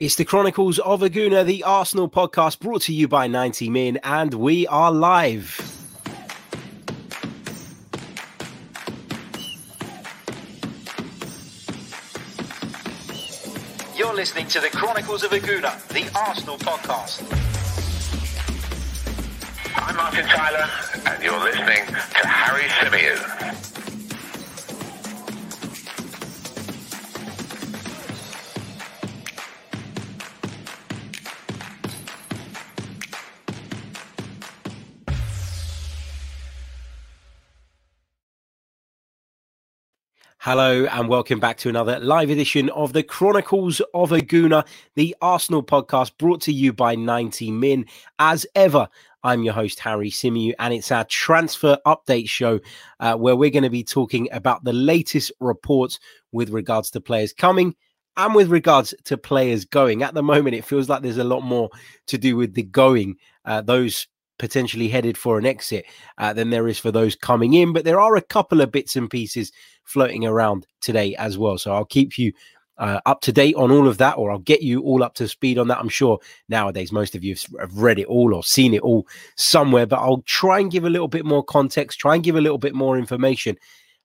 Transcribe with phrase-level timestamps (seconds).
[0.00, 3.98] It's the Chronicles of a Gooner, the Arsenal podcast brought to you by 90 Min,
[4.02, 5.60] and we are live.
[13.94, 17.20] You're listening to the Chronicles of a Gooner, the Arsenal podcast.
[19.76, 20.66] I'm Martin Tyler,
[21.08, 23.69] and you're listening to Harry Symeou.
[40.50, 45.14] Hello and welcome back to another live edition of the Chronicles of a Gooner, the
[45.22, 47.86] Arsenal podcast brought to you by 90 Min.
[48.18, 48.88] As ever,
[49.22, 52.58] I'm your host, Harry Symeou, and it's our transfer update show
[52.98, 56.00] uh, where we're going to be talking about the latest reports
[56.32, 57.76] with regards to players coming
[58.16, 60.02] and with regards to players going.
[60.02, 61.70] At the moment, it feels like there's a lot more
[62.08, 63.18] to do with the going.
[63.44, 64.08] Uh, those
[64.40, 65.84] potentially headed for an exit
[66.18, 67.72] uh, than there is for those coming in.
[67.72, 69.52] But there are a couple of bits and pieces
[69.84, 71.58] floating around today as well.
[71.58, 72.32] So I'll keep you
[72.78, 75.28] uh, up to date on all of that, or I'll get you all up to
[75.28, 75.78] speed on that.
[75.78, 79.84] I'm sure nowadays most of you have read it all or seen it all somewhere,
[79.84, 82.58] but I'll try and give a little bit more context, try and give a little
[82.58, 83.56] bit more information,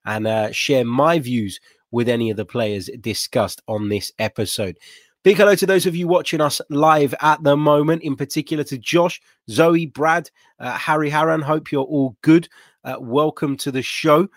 [0.04, 1.58] and uh, share my views
[1.90, 4.76] with any of the players discussed on this episode.
[5.26, 8.78] Big hello to those of you watching us live at the moment, in particular to
[8.78, 11.40] Josh, Zoe, Brad, uh, Harry Haran.
[11.40, 12.48] Hope you're all good.
[12.84, 14.28] Uh, welcome to the show.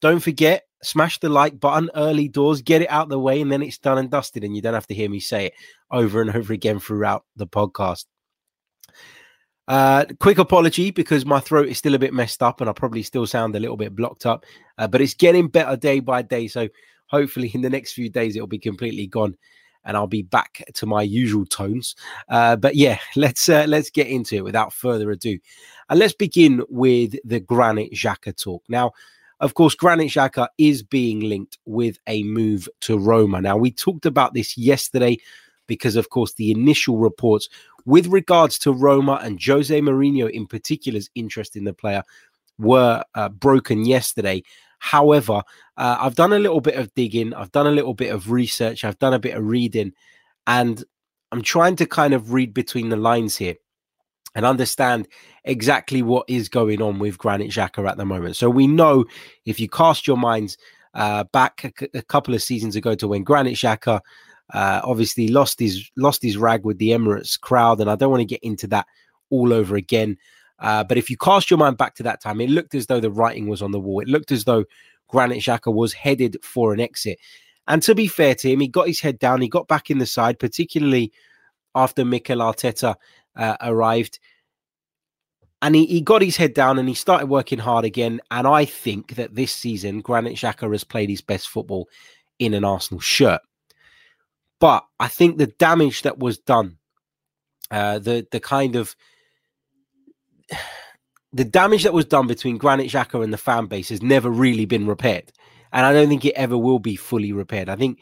[0.00, 3.60] Don't forget, smash the like button early doors, get it out the way, and then
[3.60, 5.54] it's done and dusted, and you don't have to hear me say it
[5.90, 8.04] over and over again throughout the podcast.
[9.66, 13.02] Uh, quick apology because my throat is still a bit messed up and I probably
[13.02, 14.46] still sound a little bit blocked up,
[14.78, 16.46] uh, but it's getting better day by day.
[16.46, 16.68] So
[17.06, 19.36] hopefully, in the next few days, it'll be completely gone
[19.84, 21.94] and I'll be back to my usual tones.
[22.28, 25.38] Uh, but yeah, let's uh, let's get into it without further ado,
[25.88, 28.62] and let's begin with the Granit Xhaka talk.
[28.68, 28.92] Now,
[29.40, 33.40] of course, Granit Xhaka is being linked with a move to Roma.
[33.40, 35.16] Now, we talked about this yesterday
[35.66, 37.48] because, of course, the initial reports
[37.86, 42.02] with regards to Roma and Jose Mourinho in particular's interest in the player
[42.58, 44.42] were uh, broken yesterday.
[44.80, 45.42] However,
[45.76, 48.82] uh, I've done a little bit of digging, I've done a little bit of research,
[48.82, 49.92] I've done a bit of reading,
[50.46, 50.82] and
[51.30, 53.54] I'm trying to kind of read between the lines here
[54.34, 55.06] and understand
[55.44, 58.36] exactly what is going on with Granit Xhaka at the moment.
[58.36, 59.04] So we know
[59.44, 60.56] if you cast your minds
[60.94, 64.00] uh, back a, a, couple of seasons ago to when Granit Xhaka
[64.52, 68.22] uh, obviously lost his lost his rag with the Emirates crowd, and I don't want
[68.22, 68.86] to get into that
[69.28, 70.16] all over again.
[70.60, 73.00] Uh, but if you cast your mind back to that time, it looked as though
[73.00, 74.00] the writing was on the wall.
[74.00, 74.64] It looked as though
[75.08, 77.18] Granit Xhaka was headed for an exit.
[77.66, 79.40] And to be fair to him, he got his head down.
[79.40, 81.12] He got back in the side, particularly
[81.74, 82.96] after Mikel Arteta
[83.36, 84.18] uh, arrived.
[85.62, 88.20] And he, he got his head down and he started working hard again.
[88.30, 91.88] And I think that this season, Granit Xhaka has played his best football
[92.38, 93.40] in an Arsenal shirt.
[94.58, 96.78] But I think the damage that was done,
[97.70, 98.94] uh, the the kind of
[101.32, 104.64] the damage that was done between Granit Xhaka and the fan base has never really
[104.64, 105.32] been repaired.
[105.72, 107.68] And I don't think it ever will be fully repaired.
[107.68, 108.00] I think,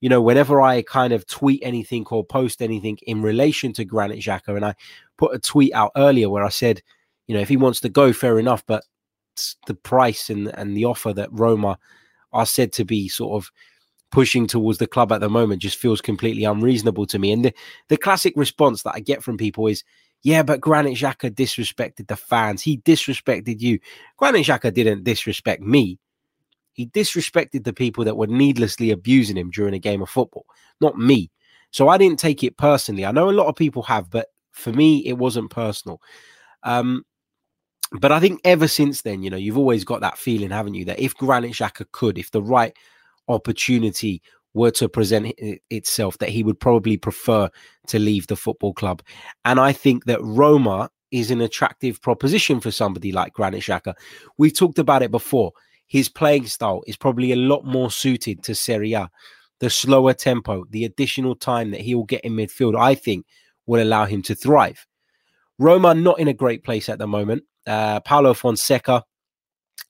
[0.00, 4.20] you know, whenever I kind of tweet anything or post anything in relation to Granit
[4.20, 4.74] Xhaka, and I
[5.18, 6.82] put a tweet out earlier where I said,
[7.26, 8.84] you know, if he wants to go, fair enough, but
[9.66, 11.78] the price and, and the offer that Roma
[12.32, 13.50] are said to be sort of
[14.10, 17.32] pushing towards the club at the moment just feels completely unreasonable to me.
[17.32, 17.54] And the,
[17.88, 19.84] the classic response that I get from people is,
[20.22, 22.62] yeah, but Granit Xhaka disrespected the fans.
[22.62, 23.80] He disrespected you.
[24.16, 25.98] Granit Xhaka didn't disrespect me.
[26.72, 30.46] He disrespected the people that were needlessly abusing him during a game of football,
[30.80, 31.30] not me.
[31.70, 33.04] So I didn't take it personally.
[33.04, 36.00] I know a lot of people have, but for me, it wasn't personal.
[36.62, 37.04] Um,
[37.92, 40.84] but I think ever since then, you know, you've always got that feeling, haven't you,
[40.86, 42.74] that if Granit Xhaka could, if the right
[43.28, 44.22] opportunity
[44.54, 45.32] were to present
[45.70, 47.48] itself, that he would probably prefer
[47.86, 49.02] to leave the football club.
[49.44, 53.94] And I think that Roma is an attractive proposition for somebody like Granit Xhaka.
[54.38, 55.52] We've talked about it before.
[55.86, 59.10] His playing style is probably a lot more suited to Serie A.
[59.60, 63.26] The slower tempo, the additional time that he will get in midfield, I think
[63.66, 64.86] will allow him to thrive.
[65.58, 67.44] Roma not in a great place at the moment.
[67.66, 69.04] Uh, Paulo Fonseca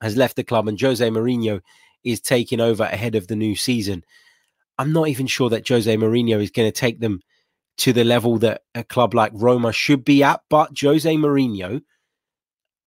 [0.03, 1.61] has left the club and Jose Mourinho
[2.05, 4.05] is taking over ahead of the new season.
[4.83, 7.21] I'm not even sure that Jose Mourinho is going to take them
[7.77, 10.41] to the level that a club like Roma should be at.
[10.51, 11.83] But Jose Mourinho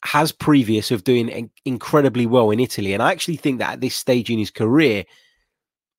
[0.04, 2.94] has previous of doing incredibly well in Italy.
[2.94, 5.06] And I actually think that at this stage in his career,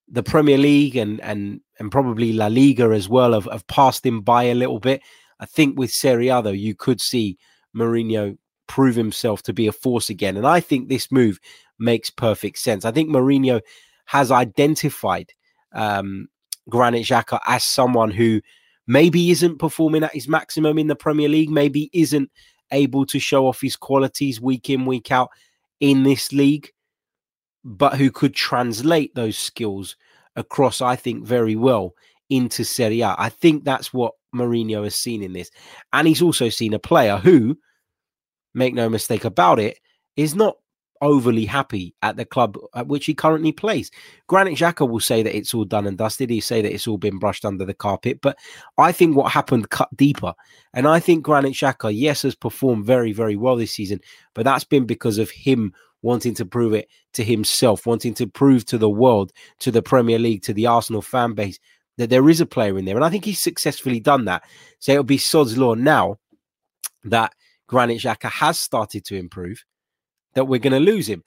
[0.06, 4.20] the Premier League and and and probably La Liga as well have, have passed him
[4.20, 5.00] by a little bit.
[5.40, 7.38] I think with Serie A though, you could see
[7.74, 8.36] Mourinho
[8.68, 11.40] prove himself to be a force again, and I think this move
[11.78, 12.84] makes perfect sense.
[12.84, 13.62] I think Mourinho
[14.04, 15.32] has identified
[15.72, 16.28] um,
[16.68, 18.40] Granit Xhaka as someone who
[18.86, 22.30] maybe isn't performing at his maximum in the Premier League, maybe isn't
[22.72, 25.30] able to show off his qualities week in week out
[25.80, 26.72] in this league
[27.66, 29.96] but who could translate those skills
[30.36, 31.94] across, I think, very well
[32.30, 33.16] into Serie A.
[33.18, 35.50] I think that's what Mourinho has seen in this.
[35.92, 37.58] And he's also seen a player who,
[38.54, 39.80] make no mistake about it,
[40.14, 40.56] is not
[41.00, 43.90] overly happy at the club at which he currently plays.
[44.26, 46.30] Granit Xhaka will say that it's all done and dusted.
[46.30, 48.20] He say that it's all been brushed under the carpet.
[48.20, 48.38] But
[48.78, 50.34] I think what happened cut deeper.
[50.74, 54.00] And I think Granit Xhaka, yes, has performed very, very well this season,
[54.34, 55.72] but that's been because of him
[56.02, 60.18] wanting to prove it to himself, wanting to prove to the world, to the Premier
[60.18, 61.58] League, to the Arsenal fan base
[61.98, 62.96] that there is a player in there.
[62.96, 64.42] And I think he's successfully done that.
[64.78, 66.18] So it'll be Sod's Law now
[67.04, 67.32] that
[67.66, 69.64] Granit Xhaka has started to improve,
[70.36, 71.24] that we're going to lose him.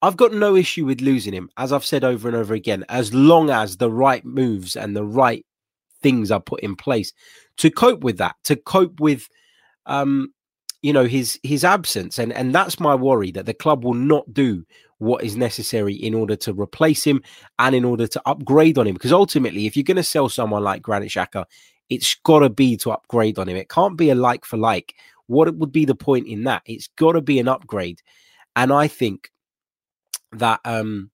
[0.00, 3.12] I've got no issue with losing him, as I've said over and over again, as
[3.12, 5.44] long as the right moves and the right
[6.02, 7.12] things are put in place
[7.58, 9.28] to cope with that, to cope with
[9.84, 10.32] um,
[10.80, 12.18] you know his his absence.
[12.18, 14.64] And and that's my worry that the club will not do
[14.98, 17.22] what is necessary in order to replace him
[17.58, 18.94] and in order to upgrade on him.
[18.94, 21.44] Because ultimately if you're going to sell someone like Granit Xhaka
[21.90, 23.56] it's got to be to upgrade on him.
[23.56, 24.94] It can't be a like for like.
[25.26, 26.62] What would be the point in that?
[26.66, 28.00] It's got to be an upgrade
[28.56, 29.30] and i think
[30.32, 31.10] that um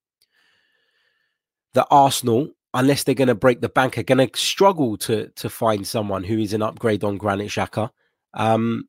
[1.74, 5.48] the Arsenal unless they're going to break the bank are going to struggle to to
[5.48, 7.90] find someone who is an upgrade on Granit Xhaka
[8.34, 8.88] um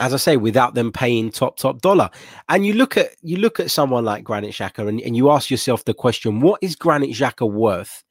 [0.00, 2.10] as I say, without them paying top top dollar.
[2.48, 5.50] And you look at you look at someone like Granit Xhaka, and, and you ask
[5.50, 8.02] yourself the question: What is Granit Xhaka worth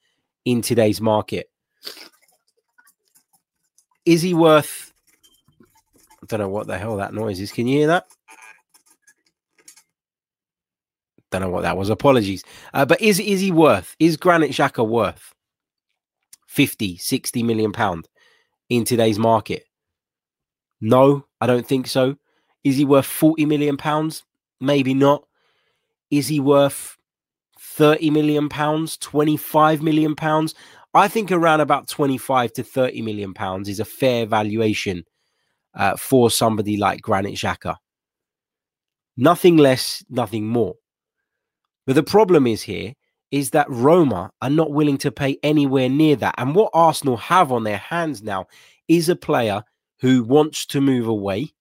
[0.46, 1.50] in today's market?
[4.06, 4.94] Is he worth?
[6.22, 7.52] I don't know what the hell that noise is.
[7.52, 8.06] Can you hear that?
[11.32, 11.90] Don't know what that was.
[11.90, 12.44] Apologies.
[12.74, 13.96] Uh, but is is he worth?
[14.00, 15.34] Is Granit Xhaka worth
[16.48, 18.08] 50, 60 million pound
[18.70, 19.64] in today's market?
[20.82, 22.16] No, I don't think so.
[22.64, 24.24] Is he worth 40 million pounds?
[24.60, 25.24] Maybe not.
[26.10, 26.98] Is he worth
[27.60, 30.56] 30 million pounds, 25 million pounds?
[30.94, 35.04] I think around about 25 to 30 million pounds is a fair valuation
[35.76, 37.76] uh, for somebody like Granit Xhaka.
[39.16, 40.76] Nothing less, nothing more.
[41.90, 42.94] But the problem is here
[43.32, 46.36] is that Roma are not willing to pay anywhere near that.
[46.38, 48.46] And what Arsenal have on their hands now
[48.88, 49.64] is a player
[50.02, 51.52] who wants to move away,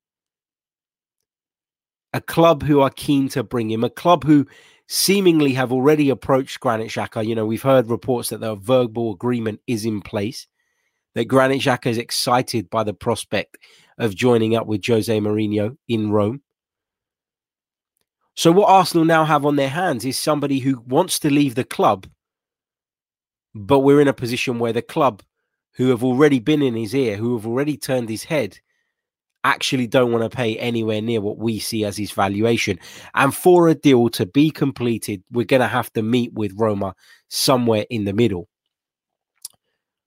[2.12, 4.46] a club who are keen to bring him, a club who
[4.86, 7.26] seemingly have already approached Granit Xhaka.
[7.26, 10.46] You know, we've heard reports that the verbal agreement is in place,
[11.14, 13.56] that Granit Xhaka is excited by the prospect
[13.96, 16.42] of joining up with Jose Mourinho in Rome.
[18.38, 21.64] So, what Arsenal now have on their hands is somebody who wants to leave the
[21.64, 22.06] club,
[23.52, 25.24] but we're in a position where the club
[25.72, 28.60] who have already been in his ear, who have already turned his head,
[29.42, 32.78] actually don't want to pay anywhere near what we see as his valuation.
[33.12, 36.94] And for a deal to be completed, we're going to have to meet with Roma
[37.26, 38.48] somewhere in the middle.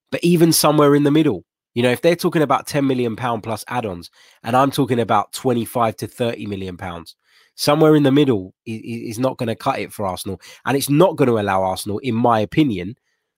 [0.10, 1.44] But even somewhere in the middle,
[1.74, 4.10] you know, if they're talking about 10 million pound plus add-ons,
[4.42, 7.18] and I'm talking about 25 to 30 million pounds,
[7.62, 10.42] somewhere in the middle is not going to cut it for Arsenal.
[10.66, 12.96] And it's not going to allow Arsenal, in my opinion,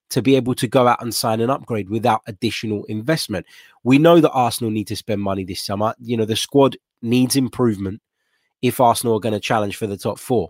[0.08, 3.44] to be able to go out and sign an upgrade without additional investment.
[3.82, 5.94] We know that Arsenal need to spend money this summer.
[6.00, 8.00] You know, the squad needs improvement
[8.62, 10.48] if Arsenal are going to challenge for the top four.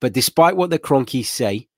[0.00, 1.68] But despite what the Kroenkes say,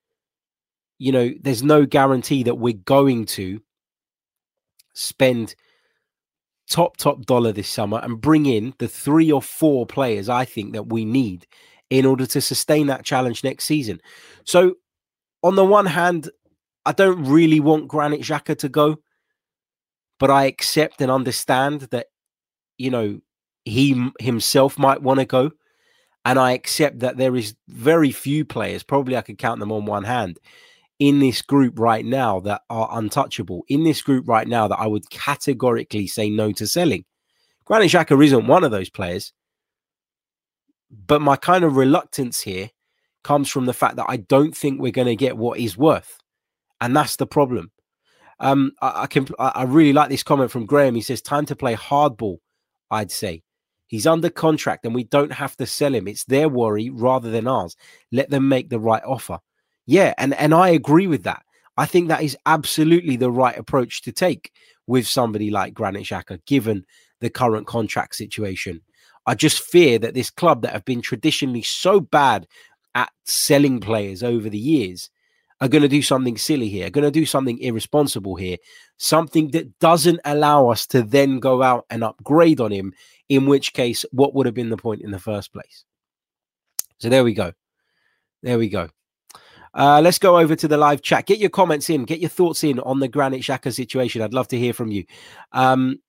[0.97, 3.61] you know, there's no guarantee that we're going to
[4.95, 5.55] spend
[6.71, 10.73] top, top dollar this summer and bring in the three or four players I think
[10.73, 11.47] that we need
[11.91, 14.01] in order to sustain that challenge next season.
[14.45, 14.77] So
[15.43, 16.31] on the one hand,
[16.87, 18.99] I don't really want Granit Xhaka to go,
[20.19, 22.07] but I accept and understand that,
[22.79, 23.21] you know,
[23.65, 25.51] he himself might want to go.
[26.25, 29.87] And I accept that there is very few players, probably I could count them on
[29.87, 30.39] one hand,
[31.01, 33.65] in this group right now that are untouchable.
[33.69, 37.05] In this group right now that I would categorically say no to selling.
[37.65, 39.33] Granit Xhaka isn't one of those players.
[40.91, 42.71] But my kind of reluctance here
[43.25, 46.19] comes from the fact that I don't think we're going to get what he's worth,
[46.81, 47.71] and that's the problem.
[48.41, 50.97] Um, I, I can I really like this comment from Graham.
[50.97, 52.39] He says, "Time to play hardball."
[52.91, 53.45] I'd say
[53.87, 56.09] he's under contract, and we don't have to sell him.
[56.09, 57.77] It's their worry rather than ours.
[58.11, 59.39] Let them make the right offer.
[59.91, 61.43] Yeah, and and I agree with that.
[61.77, 64.53] I think that is absolutely the right approach to take
[64.87, 66.85] with somebody like Granit Xhaka, given
[67.21, 68.83] the current contract situation.
[69.27, 72.47] I just fear that this club that have been traditionally so bad
[72.95, 75.11] at selling players over the years
[75.61, 78.59] are going to do something silly here, going to do something irresponsible here,
[78.97, 82.93] something that doesn't allow us to then go out and upgrade on him,
[83.29, 85.85] in which case, what would have been the point in the first place?
[86.99, 87.55] So there we go.
[88.45, 88.89] There we go.
[89.73, 91.27] Uh, let's go over to the live chat.
[91.27, 94.23] Get your comments in, get your thoughts in on the Granit Xhaka situation.
[94.23, 95.05] I'd love to hear from you.
[95.53, 96.01] Um,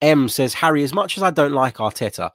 [0.00, 2.30] M says, Harry, as much as I don't like Arteta,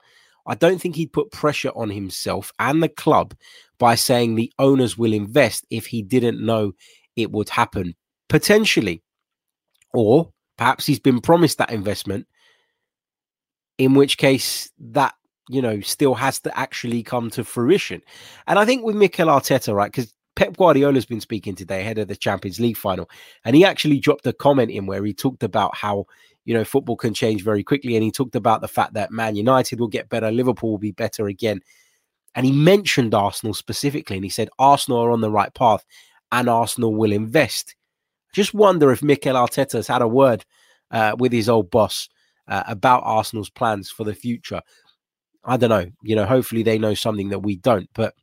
[0.46, 3.34] I don't think he'd put pressure on himself and the club
[3.78, 6.72] by saying the owners will invest if he didn't know
[7.16, 7.94] it would happen.
[8.28, 9.02] Potentially.
[9.92, 12.26] Or perhaps he's been promised that investment,
[13.78, 15.14] in which case that,
[15.48, 18.02] you know, still has to actually come to fruition.
[18.46, 22.08] And I think with Mikel Arteta, right, because Pep Guardiola's been speaking today ahead of
[22.08, 23.08] the Champions League final,
[23.44, 26.06] and he actually dropped a comment in where he talked about how
[26.46, 27.96] you know, football can change very quickly.
[27.96, 30.92] And he talked about the fact that Man United will get better, Liverpool will be
[30.92, 31.60] better again.
[32.34, 35.84] And he mentioned Arsenal specifically, and he said Arsenal are on the right path
[36.32, 37.74] and Arsenal will invest.
[38.32, 40.44] Just wonder if Mikel Arteta has had a word
[40.90, 42.08] uh, with his old boss
[42.46, 44.60] uh, about Arsenal's plans for the future.
[45.46, 45.86] I don't know.
[46.02, 47.88] You know, hopefully they know something that we don't.
[47.94, 48.14] But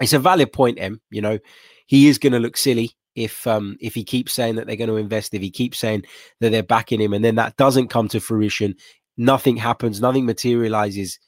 [0.00, 1.00] it's a valid point, M.
[1.10, 1.38] You know,
[1.86, 4.90] he is going to look silly if um if he keeps saying that they're going
[4.90, 6.04] to invest, if he keeps saying
[6.40, 8.74] that they're backing him, and then that doesn't come to fruition,
[9.16, 11.18] nothing happens, nothing materializes.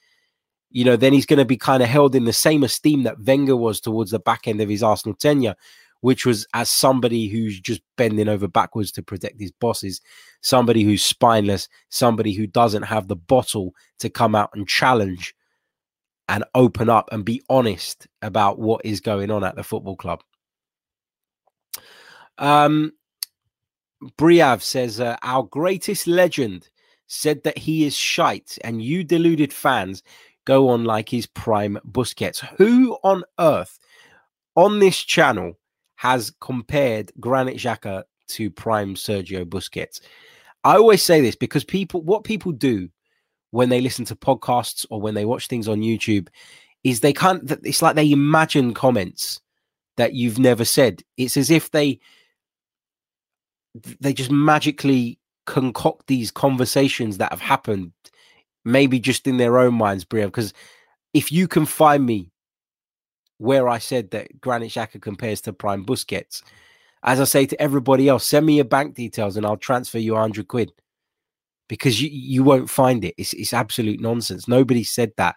[0.70, 3.20] You know, then he's going to be kind of held in the same esteem that
[3.20, 5.56] Wenger was towards the back end of his Arsenal tenure,
[6.00, 10.00] which was as somebody who's just bending over backwards to protect his bosses,
[10.40, 15.34] somebody who's spineless, somebody who doesn't have the bottle to come out and challenge
[16.28, 20.22] and open up and be honest about what is going on at the football club.
[22.38, 22.92] Um,
[24.16, 26.70] Briav says, uh, Our greatest legend
[27.06, 30.02] said that he is shite, and you deluded fans
[30.44, 32.38] go on like his prime Busquets.
[32.56, 33.78] Who on earth
[34.54, 35.58] on this channel
[36.00, 40.00] has compared Granit Xhaka to prime Sergio Busquets?
[40.64, 42.88] I always say this because people, what people do
[43.50, 46.28] when they listen to podcasts or when they watch things on YouTube
[46.84, 49.42] is they can't, it's like they imagine comments
[49.98, 51.02] that you've never said.
[51.18, 52.00] It's as if they,
[54.00, 57.92] they just magically concoct these conversations that have happened,
[58.64, 60.28] maybe just in their own minds, Bria.
[60.28, 60.54] Because
[61.12, 62.30] if you can find me
[63.40, 66.42] where I said that Granit Xhaka compares to Prime Busquets,
[67.02, 70.12] as I say to everybody else, send me your bank details and I'll transfer you
[70.12, 70.70] 100 quid
[71.66, 73.14] because you, you won't find it.
[73.16, 74.46] It's, it's absolute nonsense.
[74.46, 75.36] Nobody said that.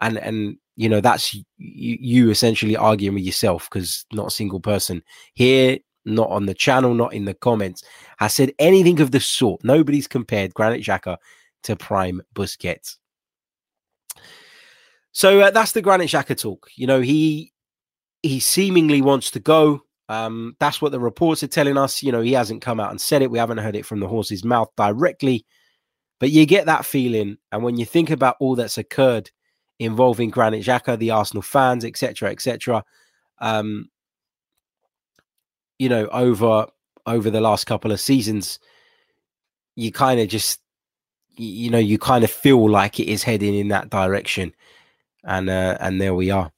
[0.00, 4.60] And, and, you know, that's you, you essentially arguing with yourself because not a single
[4.60, 5.02] person
[5.34, 7.82] here not on the channel, not in the comments,
[8.18, 9.64] has said anything of the sort.
[9.64, 11.16] Nobody's compared Granit Xhaka
[11.64, 12.96] to Prime Busquets.
[15.14, 16.68] So uh, that's the Granit Xhaka talk.
[16.74, 17.52] You know, he
[18.22, 19.82] he seemingly wants to go.
[20.08, 22.02] Um, that's what the reports are telling us.
[22.02, 23.30] You know, he hasn't come out and said it.
[23.30, 25.46] We haven't heard it from the horse's mouth directly,
[26.18, 27.38] but you get that feeling.
[27.52, 29.30] And when you think about all that's occurred
[29.78, 32.84] involving Granit Xhaka, the Arsenal fans, etc., etc.,
[33.38, 33.88] um,
[35.78, 36.66] you know, over
[37.06, 38.58] over the last couple of seasons,
[39.76, 40.60] you kind of just
[41.36, 44.52] you know you kind of feel like it is heading in that direction
[45.26, 46.50] and uh, and there we are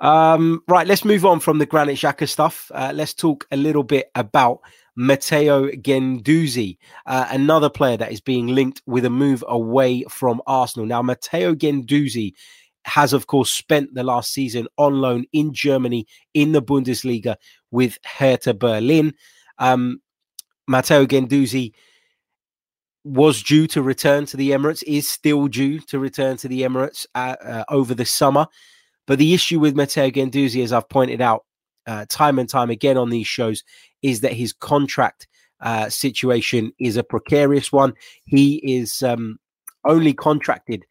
[0.00, 3.82] um, right let's move on from the granit Xhaka stuff uh, let's talk a little
[3.82, 4.60] bit about
[5.00, 10.86] Matteo Guendouzi, uh, another player that is being linked with a move away from Arsenal.
[10.86, 12.32] Now, Matteo Guendouzi
[12.84, 17.36] has, of course, spent the last season on loan in Germany in the Bundesliga
[17.70, 19.14] with Hertha Berlin.
[19.58, 20.02] Um,
[20.66, 21.74] Matteo Guendouzi
[23.08, 27.06] was due to return to the Emirates, is still due to return to the Emirates
[27.14, 28.46] uh, uh, over the summer.
[29.06, 31.44] But the issue with Matteo Guendouzi, as I've pointed out
[31.86, 33.64] uh, time and time again on these shows,
[34.02, 35.26] is that his contract
[35.60, 37.94] uh, situation is a precarious one.
[38.26, 39.38] He is um,
[39.86, 40.84] only contracted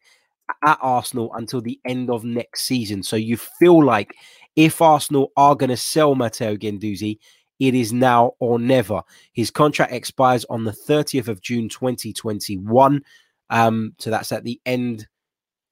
[0.64, 3.02] at Arsenal until the end of next season.
[3.02, 4.12] So you feel like
[4.56, 7.18] if Arsenal are going to sell Matteo Guendouzi,
[7.58, 9.02] it is now or never.
[9.32, 13.02] His contract expires on the 30th of June 2021.
[13.50, 15.08] Um, so that's at the end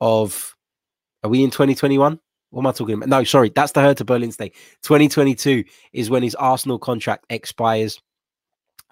[0.01, 0.55] of.
[1.23, 2.21] Are we in 2021?
[2.51, 3.09] What am I talking about?
[3.09, 4.51] No, sorry, that's the Hertha Berlin stay.
[4.83, 8.01] 2022 is when his Arsenal contract expires.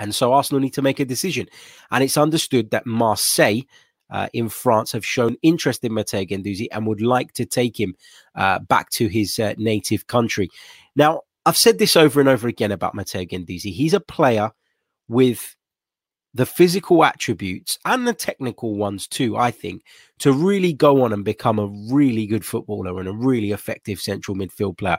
[0.00, 1.46] And so Arsenal need to make a decision.
[1.90, 3.60] And it's understood that Marseille
[4.10, 7.94] uh, in France have shown interest in Matteo Guendouzi and would like to take him
[8.34, 10.50] uh, back to his uh, native country.
[10.96, 13.72] Now, I've said this over and over again about Matteo Guendouzi.
[13.72, 14.50] He's a player
[15.08, 15.56] with
[16.32, 19.82] the physical attributes and the technical ones too, I think,
[20.18, 24.36] to really go on and become a really good footballer and a really effective central
[24.36, 24.98] midfield player.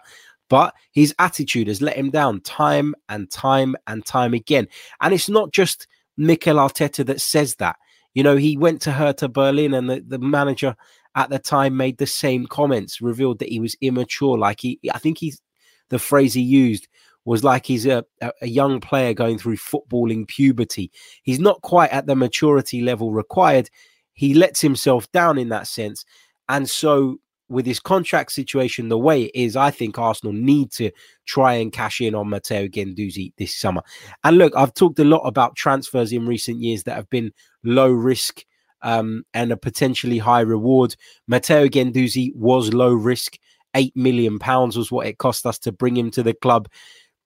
[0.50, 4.68] But his attitude has let him down time and time and time again.
[5.02, 7.76] And it's not just Mikel Arteta that says that.
[8.14, 10.76] You know, he went to Hertha Berlin and the, the manager
[11.16, 14.38] at the time made the same comments, revealed that he was immature.
[14.38, 15.42] Like he, I think he's
[15.90, 16.88] the phrase he used
[17.26, 18.06] was like he's a,
[18.42, 20.92] a young player going through footballing puberty.
[21.24, 23.70] He's not quite at the maturity level required.
[24.14, 26.06] He lets himself down in that sense.
[26.48, 30.92] And so, with his contract situation the way it is, I think Arsenal need to
[31.26, 33.82] try and cash in on Matteo Guendouzi this summer.
[34.24, 37.32] And look, I've talked a lot about transfers in recent years that have been
[37.64, 38.44] low risk
[38.82, 40.96] um, and a potentially high reward.
[41.28, 43.38] Matteo Guendouzi was low risk.
[43.76, 46.68] Eight million pounds was what it cost us to bring him to the club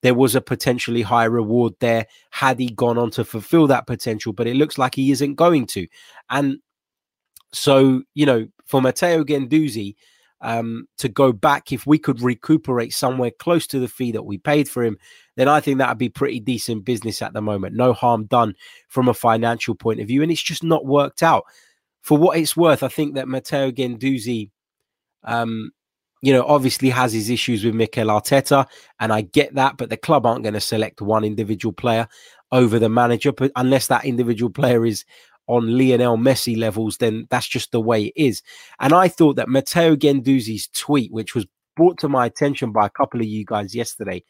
[0.01, 4.33] there was a potentially high reward there had he gone on to fulfill that potential,
[4.33, 5.87] but it looks like he isn't going to.
[6.29, 6.59] And
[7.51, 9.95] so, you know, for Matteo Guendouzi
[10.41, 14.37] um, to go back, if we could recuperate somewhere close to the fee that we
[14.37, 14.97] paid for him,
[15.35, 17.75] then I think that would be pretty decent business at the moment.
[17.75, 18.55] No harm done
[18.87, 20.21] from a financial point of view.
[20.21, 21.43] And it's just not worked out.
[22.01, 24.51] For what it's worth, I think that Matteo Guendouzi
[25.23, 25.71] um,
[26.21, 28.65] you know, obviously has his issues with Mikel Arteta,
[28.99, 32.07] and I get that, but the club aren't going to select one individual player
[32.51, 35.05] over the manager, but unless that individual player is
[35.47, 38.43] on Lionel Messi levels, then that's just the way it is.
[38.79, 42.91] And I thought that Matteo Guendouzi's tweet, which was brought to my attention by a
[42.91, 44.23] couple of you guys yesterday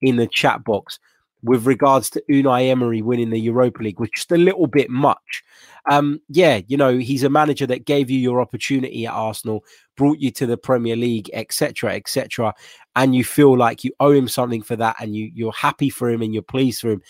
[0.00, 0.98] in the chat box,
[1.42, 5.44] with regards to Unai Emery winning the Europa League was just a little bit much.
[5.88, 9.62] Um, yeah, you know, he's a manager that gave you your opportunity at Arsenal,
[9.96, 12.54] brought you to the Premier League, etc., etc.,
[12.94, 16.08] and you feel like you owe him something for that, and you you're happy for
[16.08, 17.02] him and you're pleased for him.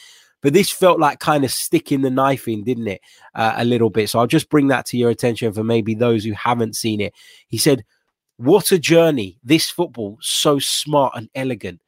[0.42, 3.00] But this felt like kind of sticking the knife in, didn't it?
[3.34, 4.10] Uh, a little bit.
[4.10, 7.14] So I'll just bring that to your attention for maybe those who haven't seen it.
[7.48, 7.84] He said,
[8.36, 9.38] "What a journey!
[9.42, 11.80] This football, so smart and elegant."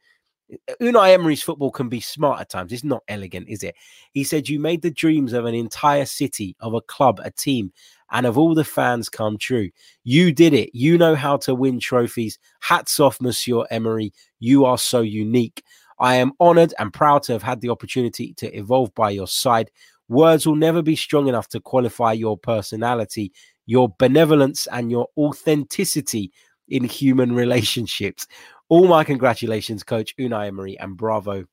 [0.81, 2.71] Unai Emery's football can be smart at times.
[2.71, 3.75] It's not elegant, is it?
[4.11, 7.71] He said, You made the dreams of an entire city, of a club, a team,
[8.11, 9.69] and of all the fans come true.
[10.03, 10.71] You did it.
[10.73, 12.39] You know how to win trophies.
[12.61, 14.11] Hats off, Monsieur Emery.
[14.39, 15.63] You are so unique.
[15.99, 19.69] I am honored and proud to have had the opportunity to evolve by your side.
[20.07, 23.31] Words will never be strong enough to qualify your personality,
[23.67, 26.31] your benevolence, and your authenticity
[26.69, 28.27] in human relationships
[28.69, 31.45] all my congratulations, Coach Unai Emery, and bravo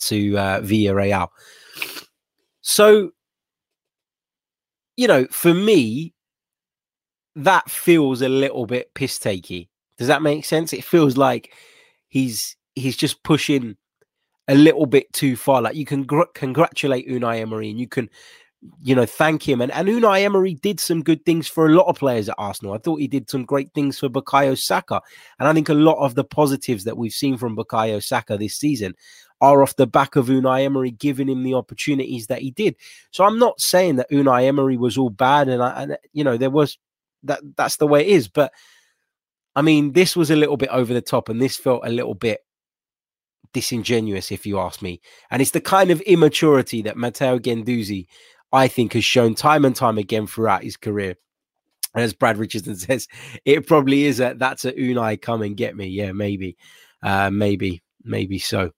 [0.00, 1.28] to uh, Villarreal.
[2.60, 3.10] So,
[4.96, 6.14] you know, for me,
[7.36, 9.68] that feels a little bit piss takey.
[9.98, 10.72] Does that make sense?
[10.72, 11.52] It feels like
[12.08, 13.76] he's he's just pushing
[14.48, 15.62] a little bit too far.
[15.62, 18.10] Like you can gr- congratulate Unai Emery and you can
[18.80, 19.60] you know, thank him.
[19.60, 22.74] And, and Unai Emery did some good things for a lot of players at Arsenal.
[22.74, 25.00] I thought he did some great things for Bukayo Saka.
[25.38, 28.54] And I think a lot of the positives that we've seen from Bukayo Saka this
[28.54, 28.94] season
[29.40, 32.76] are off the back of Unai Emery giving him the opportunities that he did.
[33.10, 36.36] So I'm not saying that Unai Emery was all bad and, I, and you know,
[36.36, 36.78] there was
[37.24, 38.28] that that's the way it is.
[38.28, 38.52] But
[39.56, 42.14] I mean, this was a little bit over the top and this felt a little
[42.14, 42.40] bit
[43.52, 45.00] disingenuous, if you ask me.
[45.30, 48.06] And it's the kind of immaturity that Matteo Guendouzi
[48.52, 51.16] I think has shown time and time again throughout his career.
[51.94, 53.08] And As Brad Richardson says,
[53.44, 55.86] it probably is a that's a Unai come and get me.
[55.86, 56.56] Yeah, maybe,
[57.02, 58.70] uh, maybe, maybe so.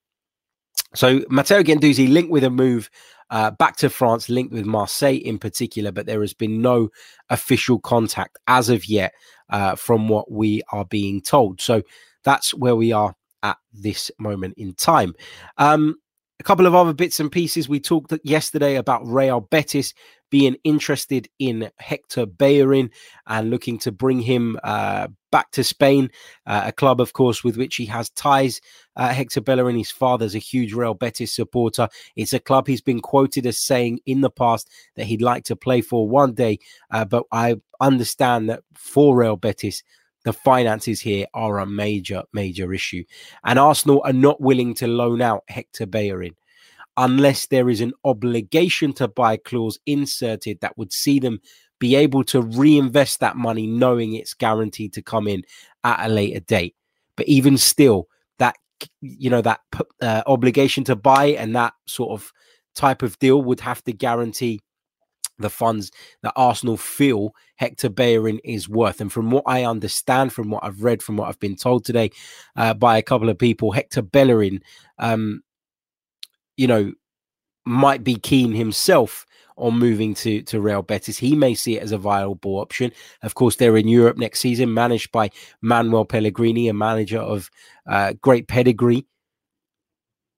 [0.94, 2.88] So Matteo Guendouzi linked with a move
[3.30, 6.88] uh, back to France, linked with Marseille in particular, but there has been no
[7.30, 9.12] official contact as of yet,
[9.50, 11.60] uh, from what we are being told.
[11.60, 11.82] So
[12.22, 15.14] that's where we are at this moment in time.
[15.58, 15.96] Um,
[16.40, 17.68] a couple of other bits and pieces.
[17.68, 19.94] We talked yesterday about Real Betis
[20.30, 22.90] being interested in Hector Bellerin
[23.28, 26.10] and looking to bring him uh, back to Spain,
[26.46, 28.60] uh, a club, of course, with which he has ties.
[28.96, 31.88] Uh, Hector Bellerin, his father's a huge Real Betis supporter.
[32.16, 35.56] It's a club he's been quoted as saying in the past that he'd like to
[35.56, 36.58] play for one day.
[36.90, 39.84] Uh, but I understand that for Real Betis,
[40.24, 43.04] the finances here are a major, major issue.
[43.44, 46.34] And Arsenal are not willing to loan out Hector Bellerin
[46.96, 51.40] unless there is an obligation to buy clause inserted that would see them
[51.78, 55.42] be able to reinvest that money knowing it's guaranteed to come in
[55.82, 56.74] at a later date.
[57.16, 58.08] But even still,
[58.38, 58.56] that
[59.00, 59.60] you know that
[60.00, 62.32] uh, obligation to buy and that sort of
[62.74, 64.60] type of deal would have to guarantee
[65.38, 65.90] the funds
[66.22, 69.00] that Arsenal feel Hector Bellerin is worth.
[69.00, 72.10] And from what I understand, from what I've read, from what I've been told today
[72.56, 74.60] uh, by a couple of people, Hector Bellerin,
[74.98, 75.42] um,
[76.56, 76.92] you know,
[77.64, 81.18] might be keen himself on moving to to Real Betis.
[81.18, 82.92] He may see it as a viable option.
[83.22, 87.50] Of course, they're in Europe next season, managed by Manuel Pellegrini, a manager of
[87.86, 89.06] uh, great pedigree.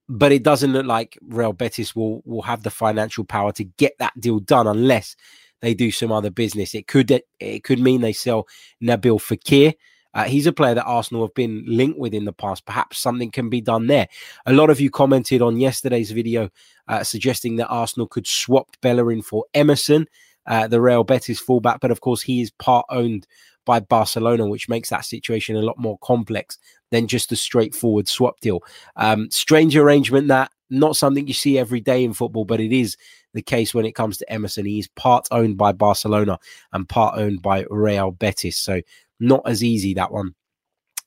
[0.09, 3.99] But it doesn't look like Real Betis will will have the financial power to get
[3.99, 5.17] that deal done unless
[5.63, 6.75] they do some other business.
[6.75, 8.47] It could it could mean they sell
[8.83, 9.75] Nabil Fekir.
[10.15, 12.65] Uh, he's a player that Arsenal have been linked with in the past.
[12.65, 14.09] Perhaps something can be done there.
[14.47, 16.49] A lot of you commented on yesterday's video
[16.89, 20.07] uh, suggesting that Arsenal could swap Bellerin for Emerson,
[20.47, 21.81] uh, the Real Betis fullback.
[21.81, 23.27] But of course, he is part owned
[23.67, 26.57] by Barcelona, which makes that situation a lot more complex
[26.91, 28.61] than just a straightforward swap deal.
[28.97, 32.97] Um, strange arrangement that not something you see every day in football, but it is
[33.35, 34.65] the case when it comes to Emerson.
[34.65, 36.39] He's part owned by Barcelona
[36.73, 38.57] and part owned by Real Betis.
[38.57, 38.81] So
[39.21, 40.35] not as easy that one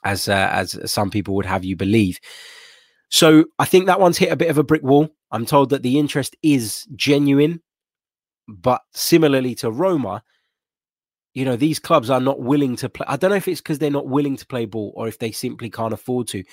[0.04, 2.20] as uh, as some people would have you believe.
[3.10, 5.10] So I think that one's hit a bit of a brick wall.
[5.32, 7.62] I'm told that the interest is genuine,
[8.48, 10.24] but similarly to Roma,
[11.34, 13.06] you know, these clubs are not willing to play.
[13.08, 15.32] I don't know if it's because they're not willing to play ball or if they
[15.32, 16.44] simply can't afford to.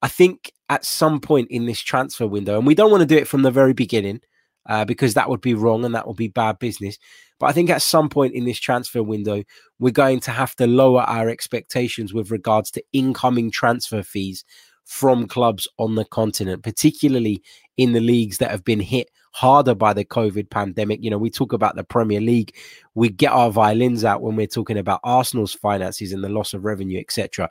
[0.00, 3.16] I think at some point in this transfer window, and we don't want to do
[3.16, 4.20] it from the very beginning
[4.68, 6.98] uh, because that would be wrong and that would be bad business.
[7.38, 9.42] But I think at some point in this transfer window,
[9.78, 14.44] we're going to have to lower our expectations with regards to incoming transfer fees
[14.84, 17.42] from clubs on the continent, particularly
[17.76, 21.02] in the leagues that have been hit harder by the COVID pandemic.
[21.02, 22.54] You know, we talk about the Premier League,
[22.94, 26.64] we get our violins out when we're talking about Arsenal's finances and the loss of
[26.64, 27.50] revenue, etc.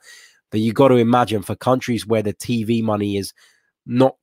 [0.52, 3.34] But you got to imagine for countries where the TV money is
[3.86, 4.16] not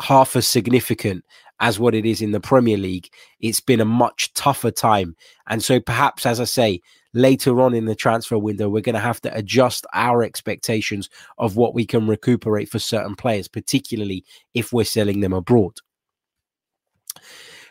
[0.00, 1.24] half as significant
[1.60, 5.14] as what it is in the Premier League, it's been a much tougher time.
[5.46, 6.80] And so perhaps, as I say,
[7.12, 11.56] later on in the transfer window, we're going to have to adjust our expectations of
[11.56, 15.74] what we can recuperate for certain players, particularly if we're selling them abroad.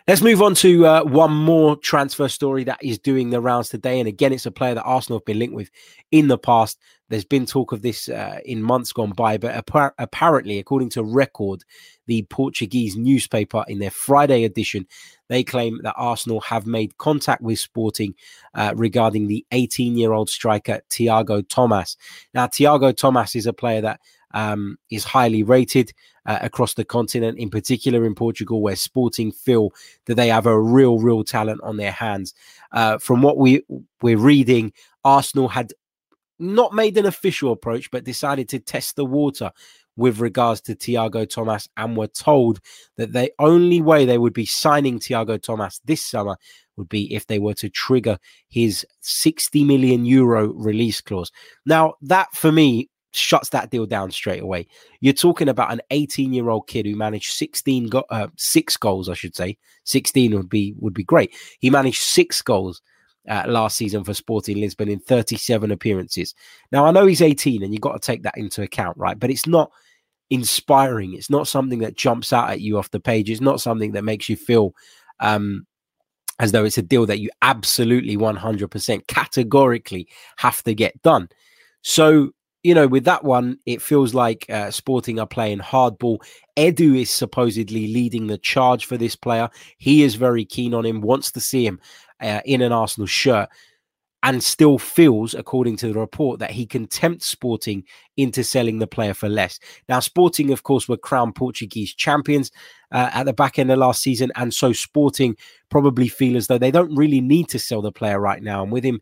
[0.10, 4.00] Let's move on to uh, one more transfer story that is doing the rounds today.
[4.00, 5.70] And again, it's a player that Arsenal have been linked with
[6.10, 6.80] in the past.
[7.10, 11.04] There's been talk of this uh, in months gone by, but appa- apparently, according to
[11.04, 11.64] Record,
[12.08, 14.88] the Portuguese newspaper in their Friday edition,
[15.28, 18.16] they claim that Arsenal have made contact with Sporting
[18.56, 21.98] uh, regarding the 18 year old striker Tiago Tomas.
[22.34, 24.00] Now, Tiago Tomas is a player that
[24.34, 25.94] um, is highly rated
[26.30, 29.74] uh, across the continent, in particular in Portugal, where Sporting feel
[30.06, 32.36] that they have a real, real talent on their hands.
[32.72, 33.64] Uh, from what we
[34.04, 34.72] we're reading,
[35.04, 35.74] Arsenal had
[36.38, 39.52] not made an official approach, but decided to test the water
[39.98, 42.60] with regards to Tiago Tomas and were told
[42.96, 46.38] that the only way they would be signing Tiago Tomas this summer
[46.78, 51.32] would be if they were to trigger his 60 million euro release clause.
[51.66, 54.68] Now, that for me shuts that deal down straight away.
[55.02, 59.10] You're talking about an 18 year old kid who managed 16 go- uh, six goals,
[59.10, 59.58] I should say.
[59.86, 61.34] 16 would be would be great.
[61.60, 62.82] He managed six goals
[63.28, 66.36] uh, last season for Sporting Lisbon in 37 appearances.
[66.72, 69.20] Now I know he's 18, and you've got to take that into account, right?
[69.20, 69.72] But it's not
[70.30, 71.14] inspiring.
[71.16, 73.30] It's not something that jumps out at you off the page.
[73.30, 74.74] It's not something that makes you feel
[75.20, 75.66] um,
[76.40, 81.30] as though it's a deal that you absolutely 100% categorically have to get done.
[81.82, 82.32] So
[82.64, 86.18] you know, with that one, it feels like uh, Sporting are playing hardball.
[86.58, 89.50] Edu is supposedly leading the charge for this player.
[89.78, 91.80] He is very keen on him, wants to see him
[92.22, 93.48] uh, in an Arsenal shirt,
[94.24, 97.86] and still feels, according to the report, that he can tempt Sporting
[98.18, 99.58] into selling the player for less.
[99.88, 102.52] Now, Sporting, of course, were crowned Portuguese champions
[102.92, 105.38] uh, at the back end of last season, and so Sporting
[105.70, 108.64] probably feel as though they don't really need to sell the player right now.
[108.64, 109.00] And with him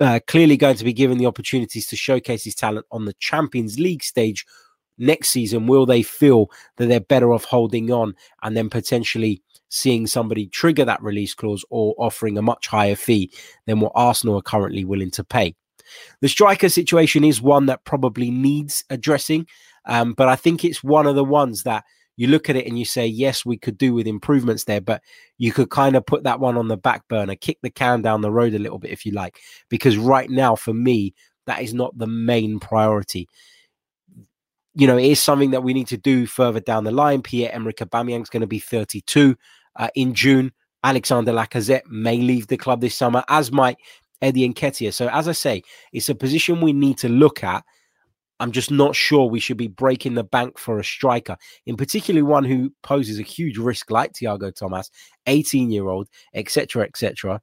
[0.00, 3.78] uh, clearly going to be given the opportunities to showcase his talent on the Champions
[3.78, 4.44] League stage
[4.98, 5.66] next season.
[5.66, 10.84] Will they feel that they're better off holding on and then potentially seeing somebody trigger
[10.84, 13.30] that release clause or offering a much higher fee
[13.66, 15.54] than what Arsenal are currently willing to pay?
[16.20, 19.46] The striker situation is one that probably needs addressing,
[19.84, 21.84] um, but I think it's one of the ones that
[22.16, 25.02] you look at it and you say, yes, we could do with improvements there, but
[25.38, 28.22] you could kind of put that one on the back burner, kick the can down
[28.22, 31.14] the road a little bit if you like, because right now, for me,
[31.46, 33.28] that is not the main priority.
[34.74, 37.22] You know, it is something that we need to do further down the line.
[37.22, 39.36] Pierre Emerick is going to be 32
[39.76, 40.52] uh, in June.
[40.84, 43.76] Alexander Lacazette may leave the club this summer, as might
[44.22, 44.92] Eddie Nketiah.
[44.92, 47.64] So, as I say, it's a position we need to look at
[48.38, 52.24] I'm just not sure we should be breaking the bank for a striker, in particular
[52.24, 54.90] one who poses a huge risk like Tiago Tomas,
[55.26, 57.40] 18 year old, etc., etc.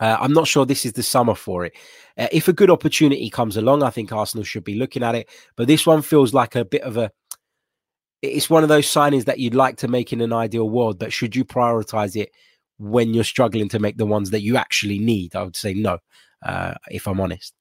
[0.00, 1.74] Uh, I'm not sure this is the summer for it.
[2.16, 5.28] Uh, if a good opportunity comes along, I think Arsenal should be looking at it.
[5.56, 7.10] But this one feels like a bit of a.
[8.22, 11.12] It's one of those signings that you'd like to make in an ideal world, but
[11.12, 12.30] should you prioritize it
[12.78, 15.34] when you're struggling to make the ones that you actually need?
[15.36, 15.98] I would say no,
[16.42, 17.54] uh, if I'm honest.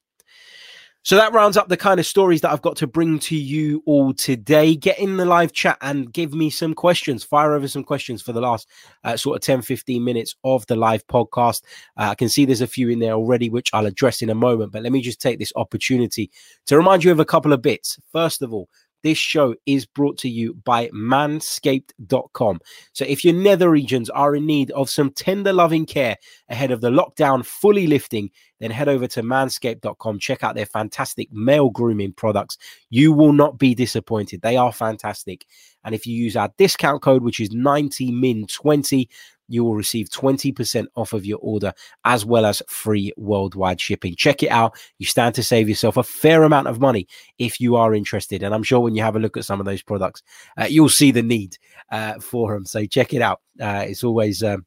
[1.03, 3.81] So that rounds up the kind of stories that I've got to bring to you
[3.85, 4.75] all today.
[4.75, 7.23] Get in the live chat and give me some questions.
[7.23, 8.67] Fire over some questions for the last
[9.05, 11.63] uh, sort of 10, 15 minutes of the live podcast.
[11.97, 14.35] Uh, I can see there's a few in there already, which I'll address in a
[14.35, 14.73] moment.
[14.73, 16.31] But let me just take this opportunity
[16.65, 17.97] to remind you of a couple of bits.
[18.11, 18.67] First of all,
[19.03, 22.59] this show is brought to you by manscaped.com.
[22.93, 26.17] So if your nether regions are in need of some tender loving care
[26.49, 30.19] ahead of the lockdown fully lifting, then head over to manscaped.com.
[30.19, 32.57] Check out their fantastic male grooming products.
[32.89, 34.41] You will not be disappointed.
[34.41, 35.45] They are fantastic.
[35.83, 39.07] And if you use our discount code, which is 90min20,
[39.49, 41.73] you will receive 20% off of your order
[42.05, 44.15] as well as free worldwide shipping.
[44.15, 44.77] Check it out.
[44.99, 47.07] You stand to save yourself a fair amount of money
[47.37, 48.43] if you are interested.
[48.43, 50.23] And I'm sure when you have a look at some of those products,
[50.57, 51.57] uh, you'll see the need
[51.91, 52.65] uh, for them.
[52.65, 53.41] So check it out.
[53.59, 54.43] Uh, it's always.
[54.43, 54.65] Um,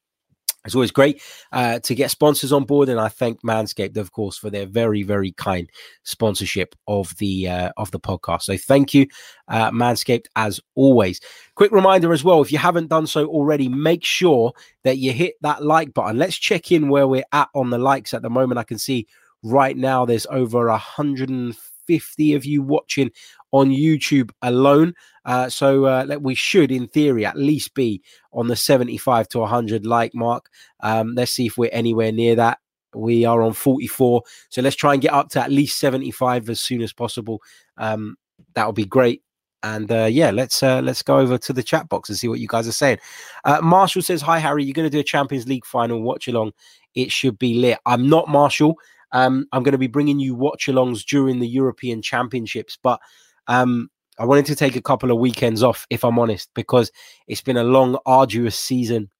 [0.64, 1.20] it's always great
[1.50, 5.02] uh, to get sponsors on board, and I thank Manscaped, of course, for their very,
[5.02, 5.68] very kind
[6.04, 8.42] sponsorship of the uh, of the podcast.
[8.42, 9.06] So thank you,
[9.48, 11.20] uh, Manscaped, as always.
[11.56, 14.52] Quick reminder as well: if you haven't done so already, make sure
[14.84, 16.18] that you hit that like button.
[16.18, 18.58] Let's check in where we're at on the likes at the moment.
[18.58, 19.06] I can see
[19.42, 23.10] right now there's over 150 of you watching
[23.52, 24.94] on YouTube alone.
[25.24, 29.86] Uh, so uh, we should, in theory, at least be on the 75 to 100
[29.86, 30.48] like mark.
[30.80, 32.58] Um, let's see if we're anywhere near that.
[32.94, 34.22] We are on 44.
[34.50, 37.40] So let's try and get up to at least 75 as soon as possible.
[37.78, 38.16] Um,
[38.54, 39.22] that would be great.
[39.62, 42.40] And uh, yeah, let's uh, let's go over to the chat box and see what
[42.40, 42.98] you guys are saying.
[43.44, 46.52] Uh, Marshall says, "Hi Harry, you're going to do a Champions League final watch along.
[46.96, 48.76] It should be lit." I'm not Marshall.
[49.12, 53.00] Um, I'm going to be bringing you watch alongs during the European Championships, but
[53.46, 56.90] um, I wanted to take a couple of weekends off, if I'm honest, because
[57.26, 59.10] it's been a long, arduous season.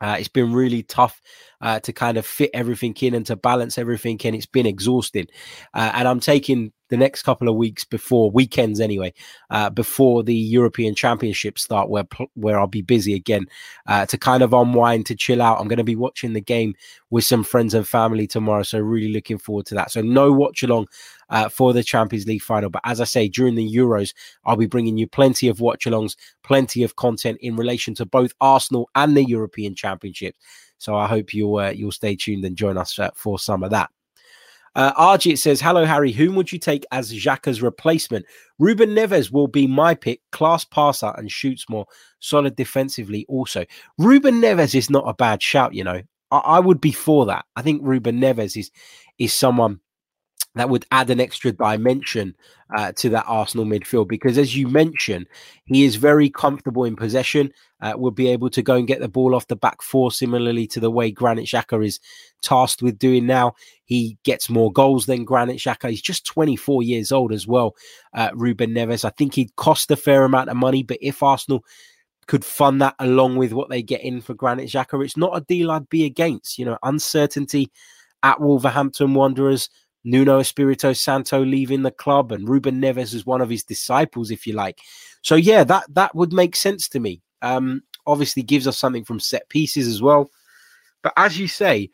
[0.00, 1.20] Uh, it's been really tough
[1.60, 4.34] uh, to kind of fit everything in and to balance everything in.
[4.34, 5.28] It's been exhausting.
[5.74, 9.14] Uh, and I'm taking the next couple of weeks before weekends anyway,
[9.48, 13.46] uh, before the European Championships start, where where I'll be busy again
[13.86, 15.58] uh, to kind of unwind, to chill out.
[15.58, 16.74] I'm going to be watching the game
[17.08, 19.90] with some friends and family tomorrow, so really looking forward to that.
[19.90, 20.88] So no watch along
[21.30, 24.12] uh, for the Champions League final, but as I say, during the Euros,
[24.44, 28.34] I'll be bringing you plenty of watch alongs, plenty of content in relation to both
[28.38, 30.38] Arsenal and the European Championships.
[30.76, 33.70] So I hope you'll uh, you'll stay tuned and join us uh, for some of
[33.70, 33.88] that.
[34.74, 36.12] Uh, Arjit says, Hello, Harry.
[36.12, 38.24] Whom would you take as Xhaka's replacement?
[38.58, 40.20] Ruben Neves will be my pick.
[40.32, 41.86] Class passer and shoots more.
[42.20, 43.64] Solid defensively, also.
[43.98, 46.02] Ruben Neves is not a bad shout, you know.
[46.30, 47.44] I, I would be for that.
[47.54, 48.70] I think Ruben Neves is
[49.18, 49.80] is someone
[50.54, 52.34] that would add an extra dimension
[52.76, 55.26] uh, to that Arsenal midfield because, as you mentioned,
[55.64, 57.52] he is very comfortable in possession.
[57.80, 60.66] Uh, will be able to go and get the ball off the back four, similarly
[60.66, 62.00] to the way Granit Xhaka is
[62.42, 63.54] tasked with doing now.
[63.84, 65.90] He gets more goals than Granit Xhaka.
[65.90, 67.74] He's just 24 years old as well.
[68.14, 69.04] Uh, Ruben Neves.
[69.04, 71.64] I think he'd cost a fair amount of money, but if Arsenal
[72.26, 75.40] could fund that along with what they get in for Granit Xhaka, it's not a
[75.40, 76.58] deal I'd be against.
[76.58, 77.72] You know, uncertainty
[78.22, 79.68] at Wolverhampton Wanderers
[80.04, 84.46] Nuno Espirito Santo leaving the club and Ruben Neves is one of his disciples, if
[84.46, 84.78] you like.
[85.22, 87.22] So yeah, that that would make sense to me.
[87.42, 90.30] Um, obviously gives us something from set pieces as well.
[91.02, 91.90] But as you say,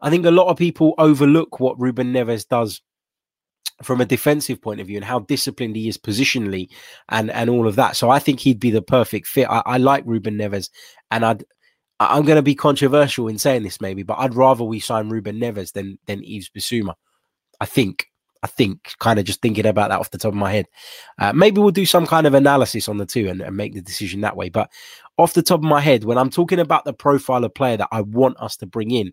[0.00, 2.82] I think a lot of people overlook what Ruben Neves does
[3.82, 6.68] from a defensive point of view and how disciplined he is positionally
[7.08, 7.96] and and all of that.
[7.96, 9.48] So I think he'd be the perfect fit.
[9.48, 10.70] I, I like Ruben Neves,
[11.10, 11.44] and I'd
[12.00, 15.38] I'm going to be controversial in saying this maybe, but I'd rather we sign Ruben
[15.38, 16.94] Neves than than Yves Bissouma.
[17.62, 18.08] I think.
[18.44, 20.66] I think, kind of just thinking about that off the top of my head.
[21.16, 23.80] Uh, maybe we'll do some kind of analysis on the two and, and, make the
[23.80, 24.48] decision that way.
[24.48, 24.68] But
[25.16, 27.90] off the top of my head, when I'm talking about the profile of player that
[27.92, 29.12] I want us to bring in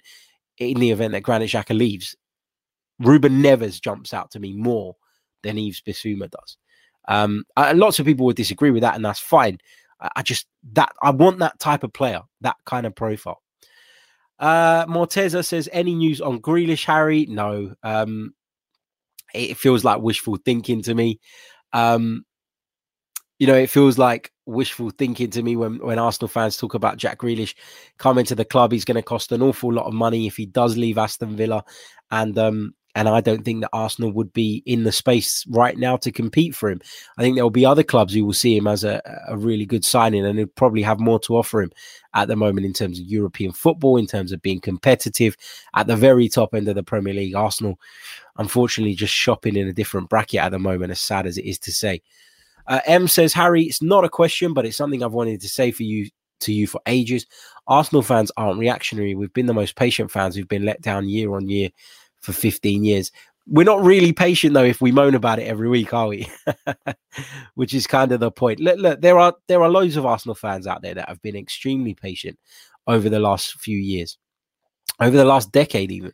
[0.58, 2.16] in the event that Granit Xhaka leaves,
[2.98, 4.96] Ruben Neves jumps out to me more
[5.44, 6.58] than Yves Bissouma does.
[7.08, 9.60] Um, I, lots of people would disagree with that, and that's fine.
[10.02, 13.44] I, I just that I want that type of player, that kind of profile.
[14.40, 17.26] Uh, Morteza says, any news on Grealish, Harry?
[17.30, 17.76] No.
[17.84, 18.34] Um,
[19.34, 21.20] it feels like wishful thinking to me.
[21.74, 22.24] Um,
[23.38, 26.98] you know, it feels like wishful thinking to me when, when Arsenal fans talk about
[26.98, 27.56] Jack Grealish
[27.98, 28.72] coming to the club.
[28.72, 31.64] He's going to cost an awful lot of money if he does leave Aston Villa,
[32.12, 35.96] and um, And I don't think that Arsenal would be in the space right now
[35.96, 36.82] to compete for him.
[37.18, 39.66] I think there will be other clubs who will see him as a, a really
[39.66, 41.72] good signing and who probably have more to offer him
[42.14, 45.38] at the moment in terms of European football, in terms of being competitive
[45.76, 47.36] at the very top end of the Premier League.
[47.36, 47.80] Arsenal,
[48.38, 51.58] unfortunately, just shopping in a different bracket at the moment, as sad as it is
[51.58, 52.02] to say.
[52.68, 55.72] Uh, M says, Harry, it's not a question, but it's something I've wanted to say
[55.72, 56.10] for you
[56.42, 57.26] to you for ages.
[57.66, 59.16] Arsenal fans aren't reactionary.
[59.16, 61.70] We've been the most patient fans We've been let down year on year
[62.22, 63.12] for 15 years.
[63.48, 66.30] We're not really patient though if we moan about it every week, are we?
[67.56, 68.60] Which is kind of the point.
[68.60, 71.36] Look, look, there are there are loads of Arsenal fans out there that have been
[71.36, 72.38] extremely patient
[72.86, 74.18] over the last few years,
[75.00, 76.14] over the last decade even.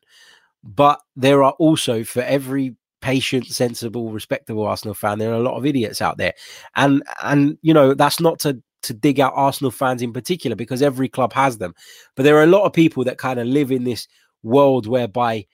[0.64, 5.56] But there are also for every patient, sensible, respectable Arsenal fan, there are a lot
[5.56, 6.34] of idiots out there,
[6.76, 10.82] and and you know that's not to to dig out Arsenal fans in particular because
[10.82, 11.76] every club has them,
[12.16, 14.08] but there are a lot of people that kind of live in this
[14.42, 15.46] world whereby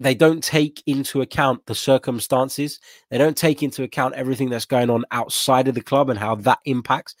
[0.00, 2.78] they don't take into account the circumstances.
[3.10, 6.36] They don't take into account everything that's going on outside of the club and how
[6.36, 7.16] that impacts,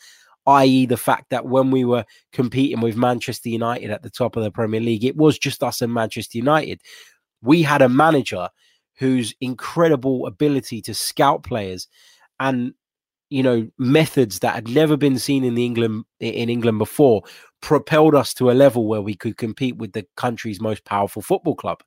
[0.46, 4.44] i.e., the fact that when we were competing with Manchester United at the top of
[4.44, 6.80] the Premier League, it was just us and Manchester United.
[7.42, 8.48] We had a manager
[8.98, 11.88] whose incredible ability to scout players
[12.40, 12.74] and
[13.30, 17.22] you know methods that had never been seen in the England in England before
[17.60, 21.54] propelled us to a level where we could compete with the country's most powerful football
[21.54, 21.82] club.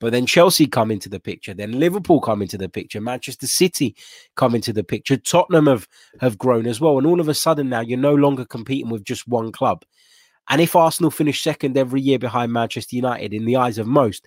[0.00, 3.96] But then Chelsea come into the picture, then Liverpool come into the picture, Manchester City
[4.36, 5.88] come into the picture, Tottenham have
[6.20, 9.04] have grown as well, and all of a sudden now you're no longer competing with
[9.04, 9.84] just one club.
[10.48, 14.26] And if Arsenal finish second every year behind Manchester United, in the eyes of most,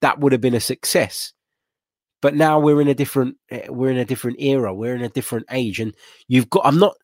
[0.00, 1.32] that would have been a success.
[2.20, 5.08] But now we're in a different eh, we're in a different era, we're in a
[5.08, 5.94] different age, and
[6.28, 6.66] you've got.
[6.66, 6.96] I'm not.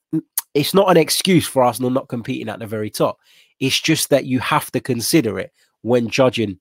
[0.55, 3.19] It's not an excuse for Arsenal not competing at the very top.
[3.59, 6.59] It's just that you have to consider it when judging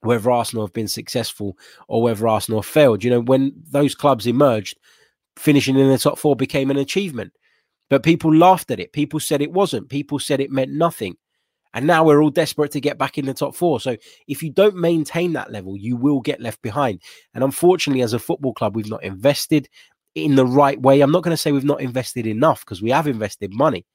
[0.00, 1.56] whether Arsenal have been successful
[1.88, 3.02] or whether Arsenal failed.
[3.02, 4.78] You know, when those clubs emerged,
[5.36, 7.32] finishing in the top four became an achievement.
[7.90, 8.92] But people laughed at it.
[8.92, 9.88] People said it wasn't.
[9.88, 11.16] People said it meant nothing.
[11.74, 13.80] And now we're all desperate to get back in the top four.
[13.80, 17.02] So if you don't maintain that level, you will get left behind.
[17.34, 19.68] And unfortunately, as a football club, we've not invested
[20.14, 21.00] in the right way.
[21.00, 23.86] I'm not going to say we've not invested enough because we have invested money.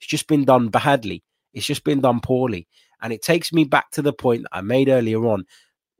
[0.00, 1.24] It's just been done badly.
[1.54, 2.68] It's just been done poorly.
[3.02, 5.44] And it takes me back to the point that I made earlier on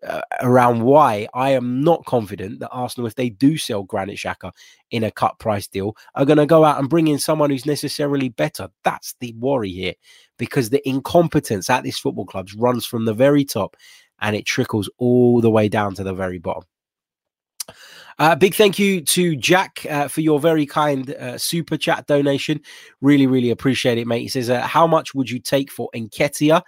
[0.06, 4.52] uh, around why I am not confident that Arsenal, if they do sell Granit Xhaka
[4.90, 7.66] in a cut price deal, are going to go out and bring in someone who's
[7.66, 8.68] necessarily better.
[8.84, 9.94] That's the worry here
[10.38, 13.76] because the incompetence at these football clubs runs from the very top
[14.20, 16.64] and it trickles all the way down to the very bottom.
[18.18, 22.61] Uh, big thank you to Jack uh, for your very kind uh, super chat donation.
[23.00, 24.22] Really, really appreciate it, mate.
[24.22, 26.62] He says, uh, How much would you take for Nketiah?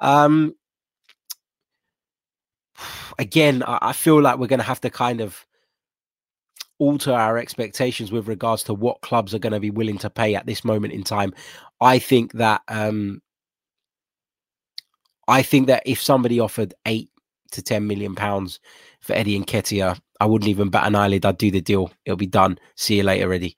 [0.00, 0.54] Um,
[3.18, 5.44] again, I, I feel like we're going to have to kind of
[6.78, 10.34] alter our expectations with regards to what clubs are going to be willing to pay
[10.34, 11.32] at this moment in time.
[11.80, 13.20] I think that um,
[15.28, 17.10] I think that if somebody offered eight
[17.52, 18.58] to ten million pounds
[19.00, 21.26] for Eddie Nketiah, I wouldn't even bat an eyelid.
[21.26, 21.90] I'd do the deal.
[22.06, 22.58] It'll be done.
[22.76, 23.54] See you later, Eddie.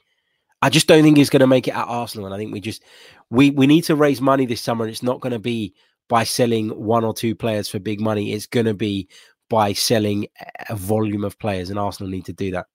[0.62, 2.61] I just don't think he's going to make it at Arsenal, and I think we
[2.61, 2.83] just
[3.31, 4.85] we we need to raise money this summer.
[4.85, 5.74] And it's not going to be
[6.09, 8.33] by selling one or two players for big money.
[8.33, 9.09] It's going to be
[9.48, 10.26] by selling
[10.68, 12.66] a volume of players, and Arsenal need to do that.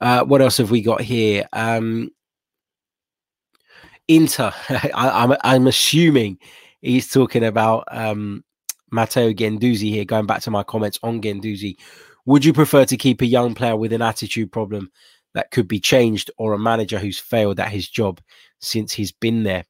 [0.00, 1.48] Uh, what else have we got here?
[1.52, 2.10] Um,
[4.06, 4.52] Inter.
[4.68, 6.38] I, am I'm, I'm assuming
[6.82, 8.44] he's talking about um,
[8.90, 10.04] Matteo Guendouzi here.
[10.04, 11.76] Going back to my comments on Guendouzi,
[12.24, 14.90] would you prefer to keep a young player with an attitude problem
[15.34, 18.20] that could be changed, or a manager who's failed at his job
[18.60, 19.64] since he's been there?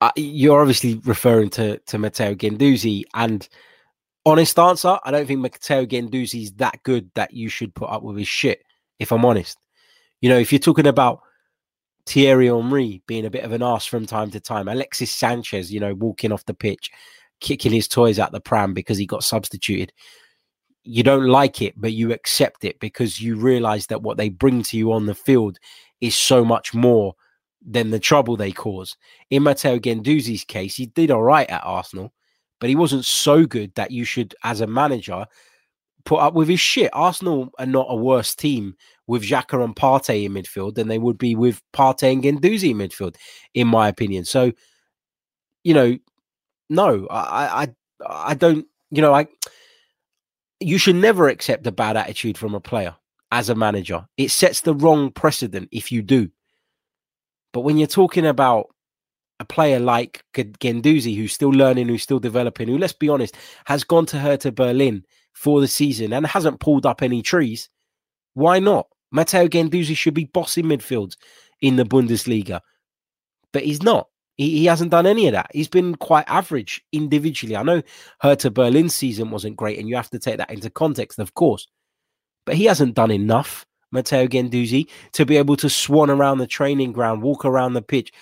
[0.00, 3.48] Uh, you're obviously referring to to Matteo Guendouzi, and
[4.24, 8.02] honest answer, I don't think Matteo Guendouzi is that good that you should put up
[8.02, 8.62] with his shit.
[8.98, 9.58] If I'm honest,
[10.20, 11.20] you know, if you're talking about
[12.06, 15.80] Thierry Henry being a bit of an ass from time to time, Alexis Sanchez, you
[15.80, 16.90] know, walking off the pitch,
[17.40, 19.92] kicking his toys out the pram because he got substituted.
[20.82, 24.62] You don't like it, but you accept it because you realize that what they bring
[24.64, 25.58] to you on the field
[26.00, 27.14] is so much more
[27.64, 28.96] than the trouble they cause.
[29.28, 32.12] In Matteo Guendouzi's case, he did all right at Arsenal,
[32.58, 35.26] but he wasn't so good that you should, as a manager,
[36.04, 36.90] put up with his shit.
[36.92, 38.74] Arsenal are not a worse team
[39.06, 42.78] with Xhaka and Partey in midfield than they would be with Partey and Guendouzi in
[42.78, 43.16] midfield,
[43.54, 44.24] in my opinion.
[44.24, 44.52] So,
[45.64, 45.98] you know,
[46.70, 47.68] no, I, I,
[48.30, 48.66] I don't.
[48.90, 49.26] You know, I.
[50.60, 52.94] You should never accept a bad attitude from a player
[53.32, 54.06] as a manager.
[54.16, 56.30] It sets the wrong precedent if you do.
[57.52, 58.66] But when you're talking about
[59.40, 63.84] a player like Guendouzi, who's still learning, who's still developing, who, let's be honest, has
[63.84, 65.02] gone to Hertha Berlin
[65.32, 67.68] for the season and hasn't pulled up any trees,
[68.34, 68.86] why not?
[69.12, 71.16] Matteo Guendouzi should be bossing midfields
[71.62, 72.60] in the Bundesliga,
[73.52, 74.08] but he's not.
[74.40, 75.50] He, he hasn't done any of that.
[75.52, 77.56] He's been quite average individually.
[77.56, 77.82] I know
[78.22, 81.68] Hertha Berlin's season wasn't great, and you have to take that into context, of course,
[82.46, 86.92] but he hasn't done enough, Matteo Guendouzi, to be able to swan around the training
[86.92, 88.14] ground, walk around the pitch,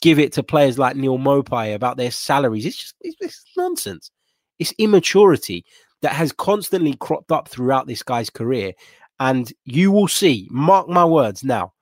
[0.00, 2.64] give it to players like Neal Maupay about their salaries.
[2.64, 4.10] It's just it's, it's nonsense.
[4.58, 5.66] It's immaturity
[6.00, 8.72] that has constantly cropped up throughout this guy's career.
[9.20, 11.74] And you will see, mark my words now.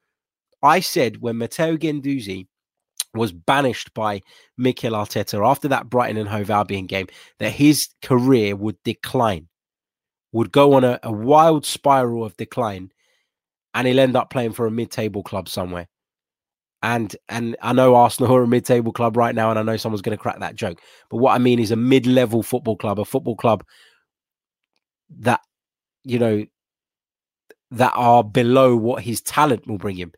[0.65, 2.49] I said when Matteo Guendouzi
[3.15, 4.21] was banished by
[4.59, 7.07] Mikel Arteta after that Brighton and Hove Albion game,
[7.39, 9.49] that his career would decline,
[10.33, 12.91] would go on a, a wild spiral of decline,
[13.73, 15.89] and he'll end up playing for a mid-table club somewhere.
[16.83, 20.03] And and I know Arsenal are a mid-table club right now, and I know someone's
[20.03, 20.81] going to crack that joke.
[21.09, 23.65] But what I mean is a mid-level football club, a football club
[25.21, 25.41] that
[26.03, 26.45] you know
[27.71, 30.13] that are below what his talent will bring him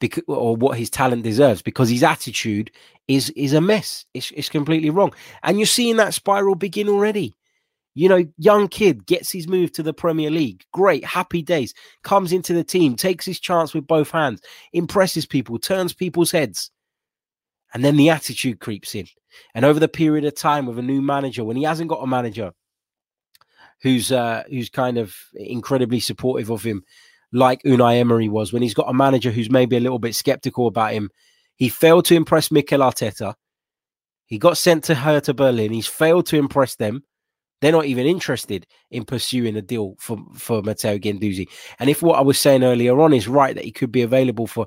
[0.00, 2.70] because or what his talent deserves because his attitude
[3.08, 4.04] is is a mess.
[4.14, 5.12] It's, it's completely wrong.
[5.42, 7.34] And you're seeing that spiral begin already.
[7.94, 10.64] You know young kid gets his move to the premier league.
[10.72, 11.72] Great happy days.
[12.02, 14.42] Comes into the team takes his chance with both hands
[14.72, 16.70] impresses people turns people's heads.
[17.74, 19.06] And then the attitude creeps in.
[19.54, 22.06] And over the period of time with a new manager when he hasn't got a
[22.06, 22.52] manager
[23.82, 26.84] who's uh, who's kind of incredibly supportive of him,
[27.36, 30.66] like Unai Emery was when he's got a manager who's maybe a little bit skeptical
[30.66, 31.10] about him.
[31.56, 33.34] He failed to impress Mikel Arteta.
[34.24, 35.72] He got sent to Hertha Berlin.
[35.72, 37.04] He's failed to impress them.
[37.60, 41.46] They're not even interested in pursuing a deal for, for Matteo Guendouzi.
[41.78, 44.46] And if what I was saying earlier on is right, that he could be available
[44.46, 44.66] for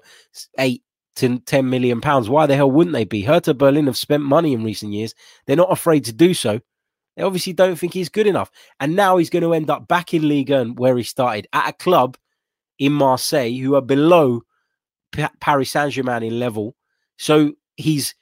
[0.58, 0.84] eight
[1.18, 3.22] to 10 million pounds, why the hell wouldn't they be?
[3.24, 5.14] Hertha Berlin have spent money in recent years.
[5.46, 6.60] They're not afraid to do so.
[7.16, 8.50] They obviously don't think he's good enough.
[8.80, 11.70] And now he's going to end up back in Ligue 1 where he started at
[11.70, 12.18] a club
[12.80, 14.42] in Marseille who are below
[15.12, 16.76] P- Paris Saint Germain in level.
[17.18, 18.16] So he's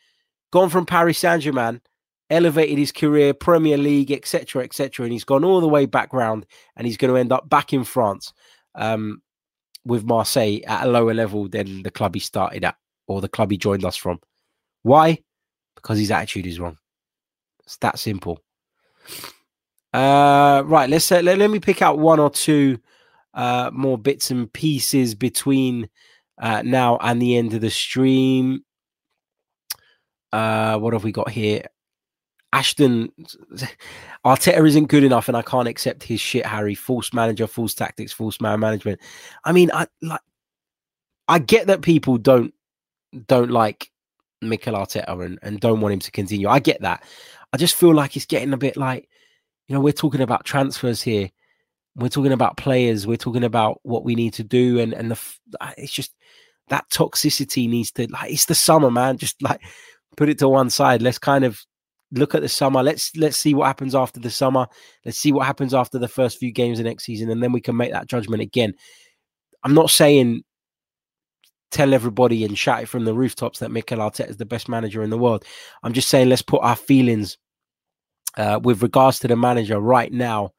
[0.51, 1.81] gone from Paris Saint Germain,
[2.29, 6.45] elevated his career, Premier League, etc., etc., and he's gone all the way back round,
[6.75, 8.33] and he's going to end up back in France
[8.75, 9.21] um,
[9.85, 12.75] with Marseille at a lower level than the club he started at
[13.07, 14.19] or the club he joined us from.
[14.83, 15.19] Why?
[15.75, 16.77] Because his attitude is wrong.
[17.63, 18.41] It's that simple.
[19.93, 22.77] Uh, right, let's uh, let, let me pick out one or two
[23.37, 25.87] uh, more bits and pieces between
[26.39, 28.65] uh, now and the end of the stream.
[30.33, 31.63] Uh, what have we got here?
[32.51, 33.11] Ashton
[34.25, 36.45] Arteta isn't good enough, and I can't accept his shit.
[36.45, 38.99] Harry, false manager, false tactics, false man management.
[39.45, 40.21] I mean, I like,
[41.27, 42.53] I get that people don't
[43.27, 43.91] don't like
[44.41, 46.49] Mikel Arteta and, and don't want him to continue.
[46.49, 47.03] I get that.
[47.53, 49.07] I just feel like it's getting a bit like,
[49.67, 51.29] you know, we're talking about transfers here.
[51.97, 53.07] We're talking about players.
[53.07, 55.19] We're talking about what we need to do, and and the
[55.77, 56.13] it's just
[56.69, 59.17] that toxicity needs to like it's the summer, man.
[59.17, 59.61] Just like
[60.15, 61.01] put it to one side.
[61.01, 61.59] Let's kind of
[62.11, 62.83] look at the summer.
[62.83, 64.67] Let's let's see what happens after the summer.
[65.05, 67.61] Let's see what happens after the first few games of next season, and then we
[67.61, 68.73] can make that judgment again.
[69.63, 70.43] I'm not saying
[71.71, 75.01] tell everybody and shout it from the rooftops that Mikel Arteta is the best manager
[75.01, 75.43] in the world.
[75.83, 77.37] I'm just saying let's put our feelings
[78.37, 80.51] uh, with regards to the manager right now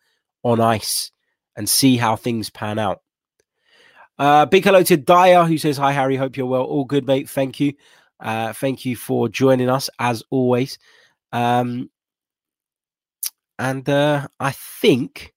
[0.43, 1.11] on ice
[1.59, 3.03] and see how things pan out.
[4.19, 6.17] Uh, big hello to Dyer who says, Hi, Harry.
[6.17, 6.63] Hope you're well.
[6.63, 7.29] All good, mate.
[7.29, 7.75] Thank you.
[8.21, 10.79] Uh, thank you for joining us as always.
[11.33, 11.91] Um,
[13.59, 15.35] and uh, I think,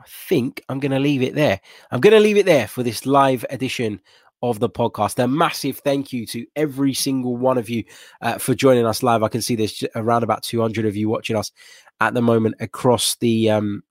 [0.00, 1.60] I think I'm going to leave it there.
[1.90, 4.00] I'm going to leave it there for this live edition
[4.42, 5.22] of the podcast.
[5.22, 7.84] A massive thank you to every single one of you
[8.22, 9.22] uh, for joining us live.
[9.22, 11.52] I can see there's around about 200 of you watching us
[12.00, 13.82] at the moment across the um,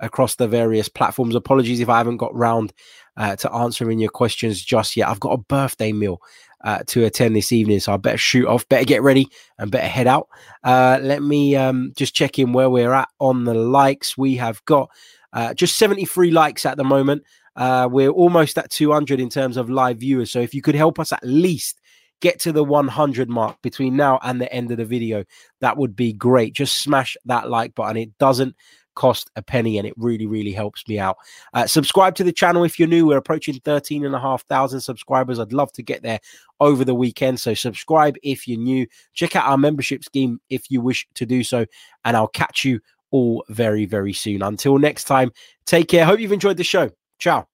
[0.00, 1.34] across the various platforms.
[1.34, 2.72] Apologies if I haven't got round
[3.16, 5.08] uh, to answering your questions just yet.
[5.08, 6.20] I've got a birthday meal
[6.64, 9.28] uh, to attend this evening, so I better shoot off, better get ready,
[9.58, 10.28] and better head out.
[10.62, 14.16] Uh, let me um, just check in where we're at on the likes.
[14.16, 14.90] We have got
[15.32, 17.22] uh, just 73 likes at the moment.
[17.56, 20.32] Uh, we're almost at 200 in terms of live viewers.
[20.32, 21.80] So if you could help us at least
[22.20, 25.24] get to the 100 mark between now and the end of the video,
[25.60, 26.54] that would be great.
[26.54, 27.96] Just smash that like button.
[27.96, 28.56] It doesn't
[28.94, 31.16] cost a penny and it really really helps me out.
[31.52, 33.06] Uh, subscribe to the channel if you're new.
[33.06, 35.38] We're approaching 13 and a half thousand subscribers.
[35.38, 36.20] I'd love to get there
[36.60, 38.86] over the weekend so subscribe if you're new.
[39.12, 41.66] Check out our membership scheme if you wish to do so
[42.04, 42.80] and i'll catch you
[43.10, 44.42] all very very soon.
[44.42, 45.32] Until next time
[45.66, 46.04] take care.
[46.04, 46.90] Hope you've enjoyed the show.
[47.18, 47.53] Ciao.